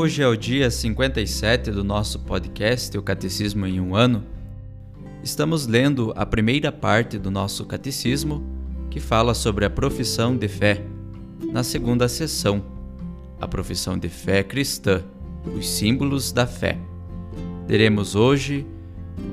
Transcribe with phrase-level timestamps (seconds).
[0.00, 4.24] Hoje é o dia 57 do nosso podcast, O Catecismo em um Ano
[5.22, 8.42] Estamos lendo a primeira parte do nosso catecismo,
[8.88, 10.82] que fala sobre a profissão de fé,
[11.52, 12.64] na segunda sessão,
[13.38, 15.04] a profissão de fé cristã,
[15.54, 16.78] os símbolos da fé.
[17.68, 18.66] Teremos hoje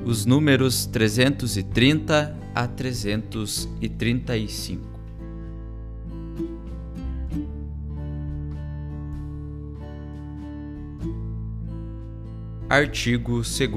[0.04, 4.87] os números 330 a 335.
[12.70, 13.70] Artigo 2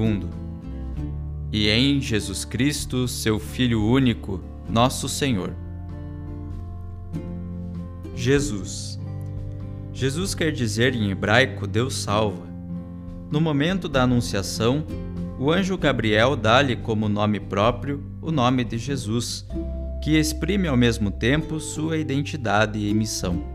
[1.50, 5.54] e em Jesus Cristo, seu Filho único, nosso Senhor.
[8.14, 9.00] Jesus.
[9.94, 12.46] Jesus quer dizer em hebraico Deus salva.
[13.30, 14.84] No momento da Anunciação,
[15.38, 19.46] o anjo Gabriel dá-lhe como nome próprio o nome de Jesus,
[20.02, 23.51] que exprime ao mesmo tempo sua identidade e missão.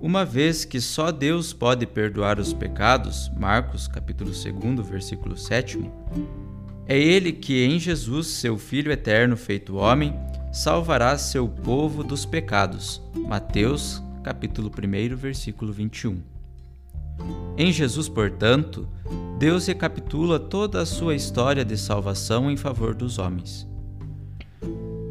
[0.00, 5.90] Uma vez que só Deus pode perdoar os pecados, Marcos capítulo 2, versículo 7,
[6.86, 10.14] é ele que, em Jesus, seu Filho eterno feito homem,
[10.52, 13.00] salvará seu povo dos pecados.
[13.14, 16.20] Mateus, capítulo 1, versículo 21.
[17.56, 18.86] Em Jesus, portanto,
[19.38, 23.66] Deus recapitula toda a sua história de salvação em favor dos homens.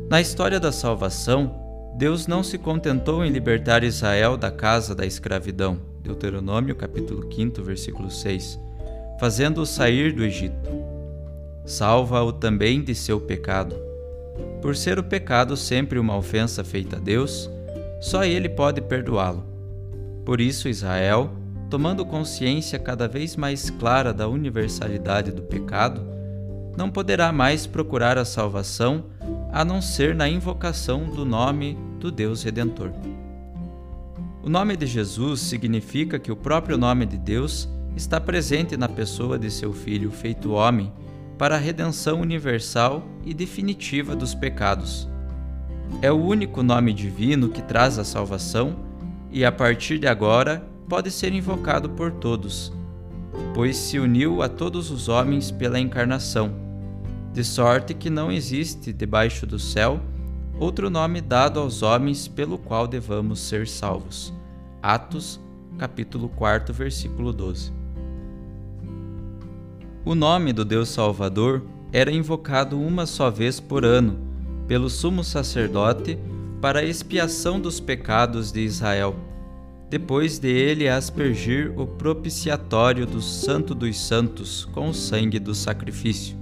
[0.09, 1.64] Na história da salvação,
[1.97, 5.79] Deus não se contentou em libertar Israel da casa da escravidão.
[6.01, 8.59] Deuteronômio capítulo 5, versículo 6,
[9.19, 10.95] fazendo-o sair do Egito
[11.65, 13.75] salva-o também de seu pecado.
[14.61, 17.49] Por ser o pecado sempre uma ofensa feita a Deus,
[17.99, 19.43] só Ele pode perdoá-lo.
[20.23, 21.31] Por isso, Israel,
[21.69, 26.05] tomando consciência cada vez mais clara da universalidade do pecado,
[26.77, 29.05] não poderá mais procurar a salvação
[29.51, 32.91] a não ser na invocação do nome do Deus Redentor.
[34.43, 39.39] O nome de Jesus significa que o próprio nome de Deus está presente na pessoa
[39.39, 40.91] de seu Filho feito homem
[41.37, 45.07] para a redenção universal e definitiva dos pecados.
[46.01, 48.75] É o único nome divino que traz a salvação
[49.31, 52.71] e, a partir de agora, pode ser invocado por todos,
[53.53, 56.53] pois se uniu a todos os homens pela encarnação,
[57.33, 59.99] de sorte que não existe debaixo do céu
[60.59, 64.33] outro nome dado aos homens pelo qual devamos ser salvos.
[64.81, 65.39] Atos,
[65.77, 67.73] capítulo 4, versículo 12.
[70.05, 74.19] O nome do Deus Salvador era invocado uma só vez por ano
[74.67, 76.17] pelo sumo sacerdote
[76.61, 79.15] para a expiação dos pecados de Israel,
[79.89, 86.35] depois de ele aspergir o propiciatório do Santo dos Santos com o sangue do sacrifício.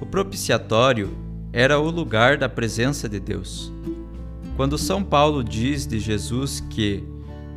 [0.00, 1.10] O propiciatório
[1.52, 3.72] era o lugar da presença de Deus.
[4.56, 7.02] Quando São Paulo diz de Jesus que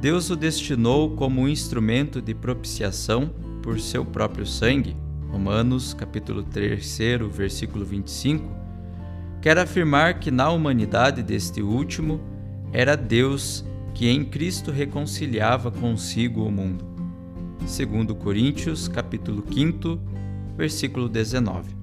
[0.02, 3.32] Deus o destinou como um instrumento de propiciação,
[3.62, 4.96] por seu próprio sangue,
[5.32, 6.98] Romanos capítulo 3,
[7.32, 8.46] versículo 25,
[9.42, 12.20] quer afirmar que na humanidade deste último
[12.74, 13.64] era Deus
[13.94, 16.86] que em Cristo reconciliava consigo o mundo.
[17.66, 20.00] Segundo Coríntios capítulo 5,
[20.58, 21.83] versículo 19.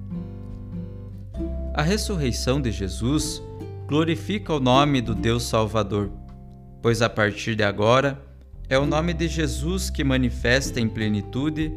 [1.73, 3.41] A ressurreição de Jesus
[3.87, 6.11] glorifica o nome do Deus Salvador,
[6.81, 8.21] pois a partir de agora
[8.67, 11.71] é o nome de Jesus que manifesta em plenitude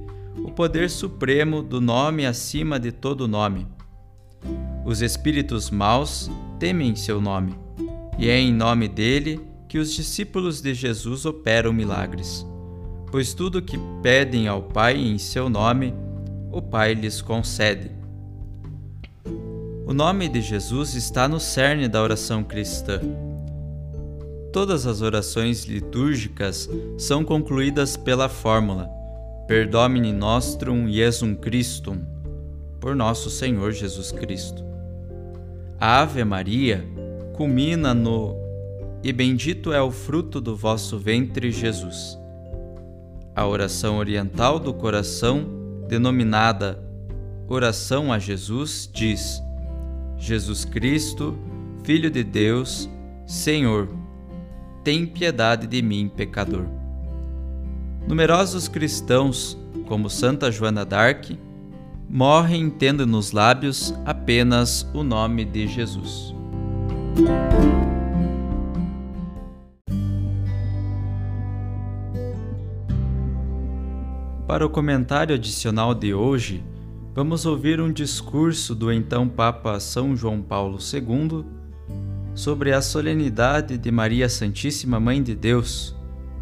[0.44, 3.68] o poder supremo do nome acima de todo nome.
[4.84, 7.56] Os espíritos maus temem seu nome,
[8.18, 12.44] e é em nome dele que os discípulos de Jesus operam milagres,
[13.12, 15.94] pois tudo que pedem ao Pai em seu nome,
[16.50, 18.03] o Pai lhes concede.
[19.86, 23.00] O nome de Jesus está no cerne da oração cristã
[24.54, 28.88] Todas as orações litúrgicas são concluídas pela fórmula
[29.48, 31.98] Per Domini Nostrum Iesum Christum,
[32.78, 34.64] por nosso Senhor Jesus Cristo.
[35.80, 36.84] A Ave Maria
[37.32, 38.36] culmina no
[39.02, 42.16] E bendito é o fruto do vosso ventre, Jesus.
[43.34, 45.46] A oração oriental do coração,
[45.88, 46.78] denominada
[47.48, 49.42] Oração a Jesus, diz:
[50.24, 51.36] Jesus Cristo,
[51.84, 52.88] Filho de Deus,
[53.26, 53.90] Senhor,
[54.82, 56.64] tem piedade de mim, pecador.
[58.08, 59.54] Numerosos cristãos,
[59.86, 61.38] como Santa Joana d'Arc,
[62.08, 66.34] morrem tendo nos lábios apenas o nome de Jesus.
[74.46, 76.64] Para o comentário adicional de hoje,
[77.14, 81.44] vamos ouvir um discurso do então Papa São João Paulo II
[82.34, 85.94] sobre a solenidade de Maria Santíssima Mãe de Deus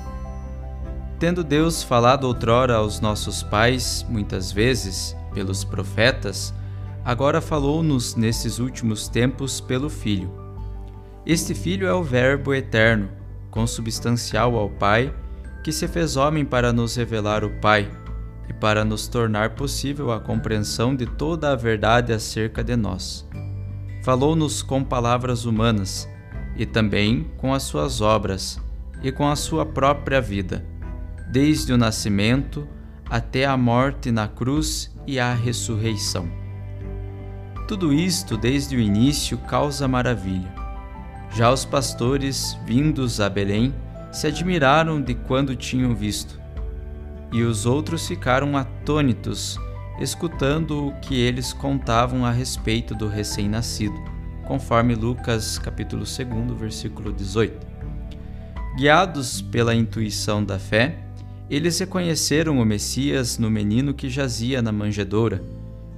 [1.18, 6.52] Tendo Deus falado outrora aos nossos pais, muitas vezes, pelos profetas,
[7.04, 10.28] agora falou-nos nesses últimos tempos pelo Filho.
[11.24, 13.08] Este Filho é o Verbo eterno,
[13.48, 15.14] consubstancial ao Pai,
[15.62, 17.88] que se fez homem para nos revelar o Pai
[18.48, 23.24] e para nos tornar possível a compreensão de toda a verdade acerca de nós.
[24.02, 26.08] Falou-nos com palavras humanas
[26.56, 28.60] e também com as suas obras
[29.04, 30.66] e com a sua própria vida,
[31.30, 32.66] desde o nascimento
[33.10, 36.28] até a morte na cruz e a ressurreição.
[37.66, 40.52] Tudo isto, desde o início, causa maravilha.
[41.34, 43.74] Já os pastores, vindos a Belém,
[44.10, 46.40] se admiraram de quando tinham visto,
[47.30, 49.58] e os outros ficaram atônitos,
[50.00, 53.98] escutando o que eles contavam a respeito do recém-nascido,
[54.46, 57.66] conforme Lucas capítulo 2, versículo 18.
[58.76, 61.07] Guiados pela intuição da fé,
[61.50, 65.42] eles reconheceram o Messias no menino que jazia na manjedoura,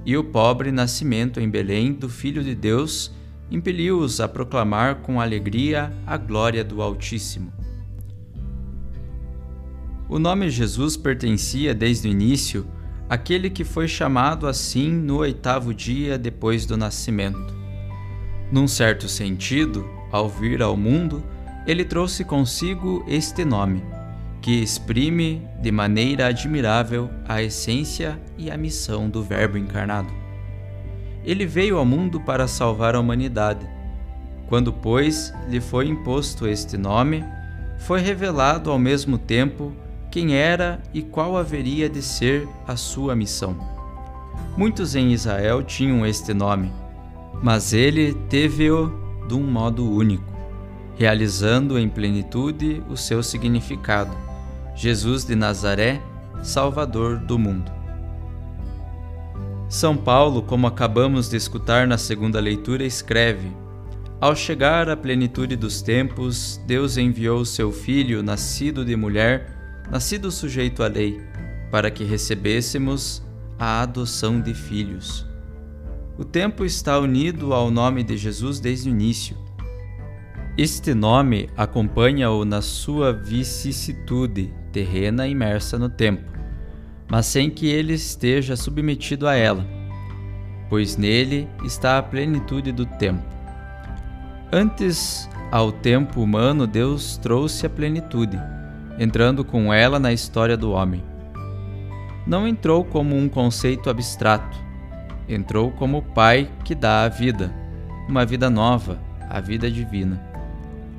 [0.05, 3.11] e o pobre nascimento em Belém do Filho de Deus
[3.51, 7.51] impeliu-os a proclamar com alegria a glória do Altíssimo.
[10.07, 12.65] O nome Jesus pertencia desde o início
[13.09, 17.53] àquele que foi chamado assim no oitavo dia depois do nascimento.
[18.51, 21.23] Num certo sentido, ao vir ao mundo,
[21.67, 23.83] ele trouxe consigo este nome,
[24.41, 30.11] que exprime de maneira admirável a essência e a missão do Verbo encarnado.
[31.23, 33.67] Ele veio ao mundo para salvar a humanidade.
[34.47, 37.23] Quando, pois, lhe foi imposto este nome,
[37.77, 39.71] foi revelado ao mesmo tempo
[40.09, 43.55] quem era e qual haveria de ser a sua missão.
[44.57, 46.71] Muitos em Israel tinham este nome,
[47.41, 48.91] mas ele teve-o
[49.27, 50.25] de um modo único,
[50.97, 54.11] realizando em plenitude o seu significado:
[54.75, 56.01] Jesus de Nazaré,
[56.41, 57.71] Salvador do mundo.
[59.69, 63.51] São Paulo, como acabamos de escutar na segunda leitura, escreve:
[64.19, 70.83] Ao chegar à plenitude dos tempos, Deus enviou seu Filho, nascido de mulher, nascido sujeito
[70.83, 71.21] à lei,
[71.71, 73.23] para que recebêssemos
[73.57, 75.25] a adoção de filhos.
[76.17, 79.37] O tempo está unido ao nome de Jesus desde o início.
[80.57, 86.29] Este nome acompanha-o na sua vicissitude terrena imersa no tempo,
[87.09, 89.65] mas sem que ele esteja submetido a ela,
[90.69, 93.23] pois nele está a plenitude do tempo.
[94.51, 98.37] Antes ao tempo humano, Deus trouxe a plenitude
[98.99, 101.01] entrando com ela na história do homem.
[102.27, 104.57] Não entrou como um conceito abstrato,
[105.29, 107.53] entrou como o Pai que dá a vida,
[108.07, 110.30] uma vida nova, a vida divina,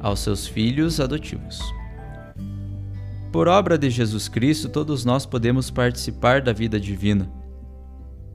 [0.03, 1.61] aos seus filhos adotivos.
[3.33, 7.31] Por obra de Jesus Cristo, todos nós podemos participar da vida divina.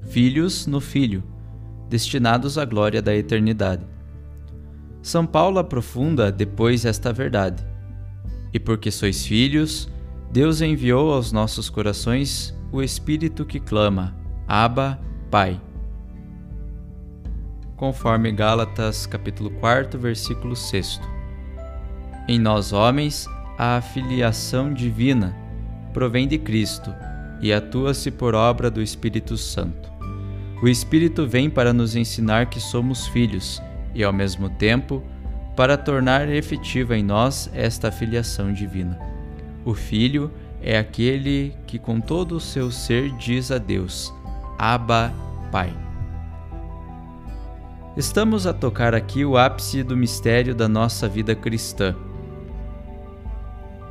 [0.10, 1.24] Filhos no Filho,
[1.88, 3.86] destinados à glória da eternidade.
[5.02, 7.64] São Paulo aprofunda depois esta verdade
[8.52, 9.88] E porque sois filhos,
[10.32, 14.16] Deus enviou aos nossos corações o Espírito que clama:
[14.48, 15.62] Abba, Pai.
[17.76, 21.17] Conforme Gálatas capítulo 4, versículo 6.
[22.28, 23.26] Em nós homens,
[23.58, 25.36] a filiação divina
[25.94, 26.94] provém de Cristo
[27.40, 29.92] e atua-se por obra do Espírito Santo.
[30.62, 33.62] O Espírito vem para nos ensinar que somos filhos
[33.96, 35.02] e, ao mesmo tempo,
[35.56, 39.00] para tornar efetiva em nós esta filiação divina.
[39.64, 40.32] O Filho
[40.62, 44.14] é aquele que, com todo o seu ser, diz a Deus:
[44.58, 45.14] Abba,
[45.52, 45.74] Pai.
[47.96, 51.96] Estamos a tocar aqui o ápice do mistério da nossa vida cristã.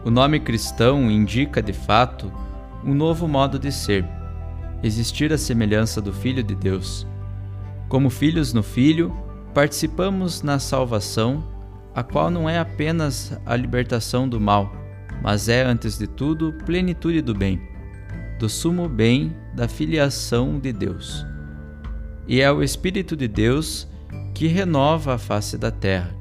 [0.06, 2.32] O nome cristão indica, de fato,
[2.84, 4.04] um novo modo de ser,
[4.80, 7.04] existir a semelhança do Filho de Deus.
[7.88, 9.12] Como filhos no Filho,
[9.52, 11.42] participamos na salvação,
[11.92, 14.72] a qual não é apenas a libertação do mal,
[15.20, 17.60] mas é, antes de tudo, plenitude do bem,
[18.38, 21.26] do sumo bem da filiação de Deus.
[22.28, 23.88] E é o Espírito de Deus
[24.32, 26.14] que renova a face da terra.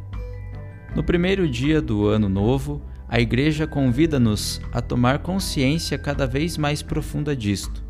[0.96, 6.82] No primeiro dia do ano novo, a Igreja convida-nos a tomar consciência cada vez mais
[6.82, 7.84] profunda disto.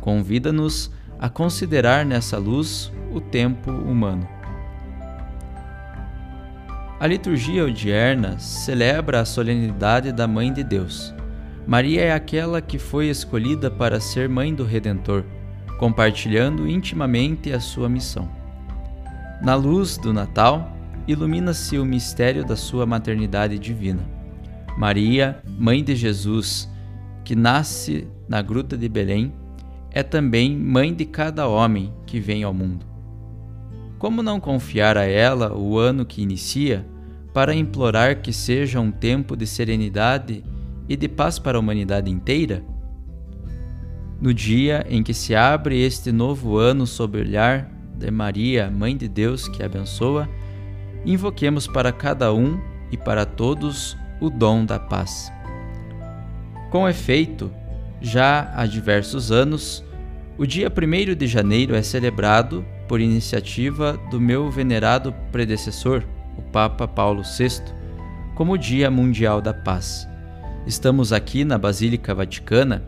[0.00, 4.28] Convida-nos a considerar nessa luz o tempo humano.
[6.98, 11.14] A liturgia odierna celebra a solenidade da Mãe de Deus.
[11.66, 15.24] Maria é aquela que foi escolhida para ser mãe do Redentor,
[15.78, 18.30] compartilhando intimamente a sua missão.
[19.42, 20.76] Na luz do Natal,
[21.08, 24.19] ilumina-se o mistério da sua maternidade divina.
[24.76, 26.68] Maria, mãe de Jesus,
[27.24, 29.32] que nasce na gruta de Belém,
[29.90, 32.86] é também mãe de cada homem que vem ao mundo.
[33.98, 36.86] Como não confiar a ela o ano que inicia,
[37.32, 40.42] para implorar que seja um tempo de serenidade
[40.88, 42.64] e de paz para a humanidade inteira?
[44.20, 48.96] No dia em que se abre este novo ano sob o olhar de Maria, Mãe
[48.96, 50.28] de Deus, que abençoa,
[51.04, 52.58] invoquemos para cada um
[52.90, 55.32] e para todos o dom da paz.
[56.70, 57.50] Com efeito,
[58.00, 59.84] já há diversos anos,
[60.38, 66.04] o dia 1 de janeiro é celebrado por iniciativa do meu venerado predecessor,
[66.36, 67.62] o Papa Paulo VI,
[68.34, 70.08] como Dia Mundial da Paz.
[70.66, 72.84] Estamos aqui na Basílica Vaticana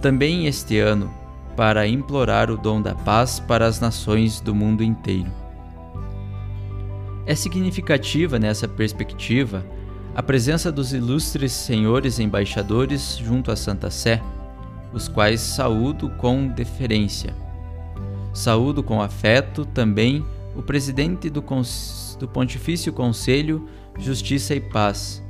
[0.00, 1.12] também este ano
[1.56, 5.30] para implorar o dom da paz para as nações do mundo inteiro.
[7.24, 9.64] É significativa nessa perspectiva
[10.14, 14.22] a presença dos ilustres senhores embaixadores junto à Santa Sé
[14.92, 17.34] os quais saúdo com deferência.
[18.34, 21.42] Saúdo com afeto também o presidente do,
[22.18, 23.66] do Pontifício Conselho
[23.98, 25.22] Justiça e Paz,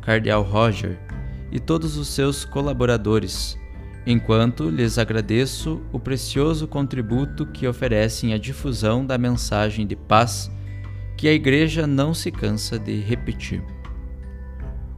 [0.00, 0.98] Cardeal Roger,
[1.50, 3.56] e todos os seus colaboradores,
[4.06, 10.50] enquanto lhes agradeço o precioso contributo que oferecem à difusão da mensagem de paz
[11.16, 13.75] que a Igreja não se cansa de repetir.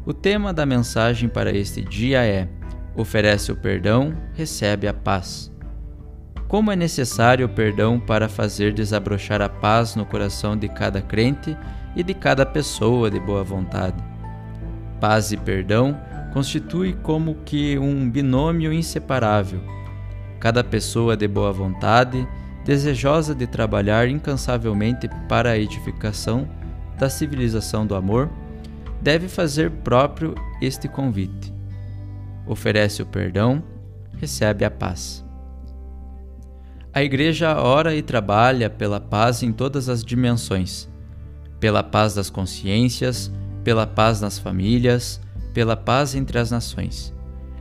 [0.08, 2.48] O tema da mensagem para este dia é
[2.96, 5.52] oferece o perdão, recebe a paz.
[6.48, 11.54] Como é necessário o perdão para fazer desabrochar a paz no coração de cada crente
[11.94, 14.02] e de cada pessoa de boa vontade.
[14.98, 15.94] Paz e perdão
[16.32, 19.60] constitui como que um binômio inseparável.
[20.40, 22.26] Cada pessoa de boa vontade,
[22.64, 26.48] desejosa de trabalhar incansavelmente para a edificação
[26.98, 28.30] da civilização do amor,
[29.02, 31.58] deve fazer próprio este convite
[32.48, 33.62] oferece o perdão,
[34.16, 35.24] recebe a paz.
[36.92, 40.88] A Igreja ora e trabalha pela paz em todas as dimensões:
[41.60, 43.30] pela paz das consciências,
[43.62, 45.20] pela paz nas famílias,
[45.52, 47.14] pela paz entre as nações.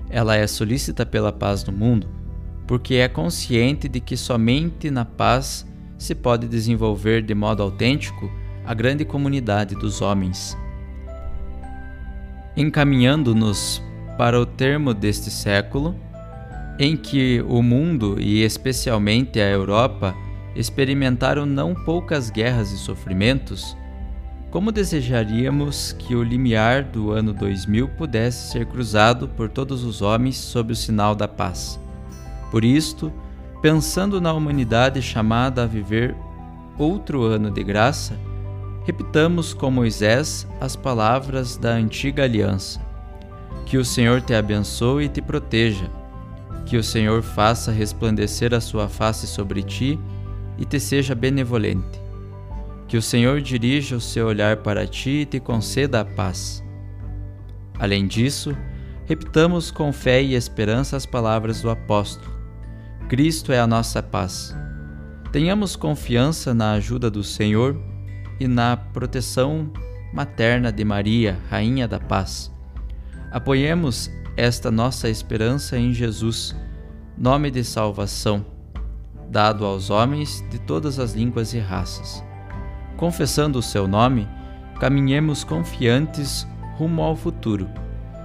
[0.10, 2.08] Ela é solícita pela paz no mundo,
[2.66, 5.68] porque é consciente de que somente na paz
[5.98, 8.32] se pode desenvolver de modo autêntico
[8.66, 10.58] a grande comunidade dos homens.
[12.58, 13.84] Encaminhando-nos
[14.18, 15.96] para o termo deste século,
[16.80, 20.16] em que o mundo e especialmente a Europa
[20.56, 23.78] experimentaram não poucas guerras e sofrimentos,
[24.50, 30.36] como desejaríamos que o limiar do ano 2000 pudesse ser cruzado por todos os homens
[30.38, 31.80] sob o sinal da paz.
[32.50, 33.14] Por isto,
[33.62, 36.16] pensando na humanidade chamada a viver
[36.76, 38.18] outro ano de graça,
[38.88, 42.80] repitamos com Moisés as palavras da antiga aliança.
[43.66, 45.92] Que o Senhor te abençoe e te proteja.
[46.66, 50.00] Que o Senhor faça resplandecer a sua face sobre ti
[50.58, 52.02] e te seja benevolente.
[52.88, 56.64] Que o Senhor dirija o seu olhar para ti e te conceda a paz.
[57.78, 58.56] Além disso,
[59.06, 62.34] repitamos com fé e esperança as palavras do apóstolo:
[63.10, 64.56] Cristo é a nossa paz.
[65.30, 67.78] Tenhamos confiança na ajuda do Senhor
[68.40, 69.72] e na proteção
[70.14, 72.52] materna de Maria, Rainha da Paz.
[73.32, 76.56] Apoiemos esta nossa esperança em Jesus,
[77.18, 78.46] nome de salvação,
[79.30, 82.24] dado aos homens de todas as línguas e raças.
[82.96, 84.28] Confessando o seu nome,
[84.80, 87.68] caminhemos confiantes rumo ao futuro,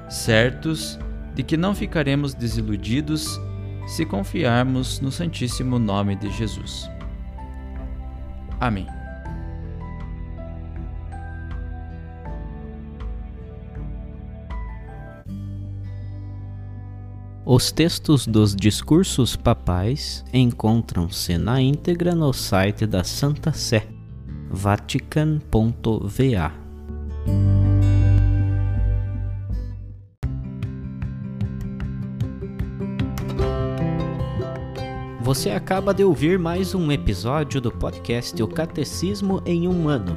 [0.09, 0.99] certos
[1.35, 3.41] de que não ficaremos desiludidos
[3.87, 6.91] se confiarmos no Santíssimo Nome de Jesus.
[8.61, 9.02] Amém.
[17.55, 23.87] Os textos dos discursos papais encontram-se na íntegra no site da Santa Sé,
[24.49, 25.43] vatican.va.
[35.21, 40.17] Você acaba de ouvir mais um episódio do podcast O Catecismo em um Ano.